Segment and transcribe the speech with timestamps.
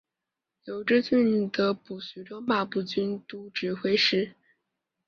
[0.65, 4.33] 刘知俊得补徐州马步军都指挥使。